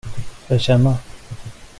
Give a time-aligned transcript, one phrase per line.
[0.45, 0.97] Får jag känna?